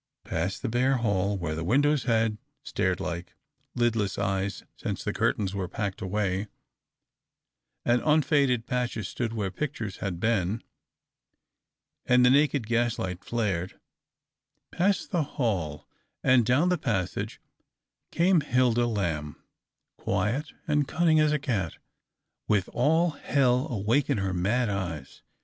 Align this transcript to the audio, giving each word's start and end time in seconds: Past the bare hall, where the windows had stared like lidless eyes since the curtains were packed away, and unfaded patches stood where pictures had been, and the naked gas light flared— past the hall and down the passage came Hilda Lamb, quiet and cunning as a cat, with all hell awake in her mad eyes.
Past 0.23 0.63
the 0.63 0.67
bare 0.67 0.97
hall, 0.97 1.37
where 1.37 1.53
the 1.53 1.63
windows 1.63 2.05
had 2.05 2.39
stared 2.63 2.99
like 2.99 3.35
lidless 3.75 4.17
eyes 4.17 4.63
since 4.75 5.03
the 5.03 5.13
curtains 5.13 5.53
were 5.53 5.67
packed 5.67 6.01
away, 6.01 6.47
and 7.85 8.01
unfaded 8.03 8.65
patches 8.65 9.07
stood 9.07 9.31
where 9.31 9.51
pictures 9.51 9.97
had 9.97 10.19
been, 10.19 10.63
and 12.07 12.25
the 12.25 12.31
naked 12.31 12.65
gas 12.65 12.97
light 12.97 13.23
flared— 13.23 13.79
past 14.71 15.11
the 15.11 15.21
hall 15.37 15.87
and 16.23 16.47
down 16.47 16.69
the 16.69 16.79
passage 16.79 17.39
came 18.09 18.41
Hilda 18.41 18.87
Lamb, 18.87 19.35
quiet 19.97 20.51
and 20.67 20.87
cunning 20.87 21.19
as 21.19 21.31
a 21.31 21.37
cat, 21.37 21.77
with 22.47 22.67
all 22.69 23.11
hell 23.11 23.67
awake 23.71 24.09
in 24.09 24.17
her 24.17 24.33
mad 24.33 24.67
eyes. 24.67 25.21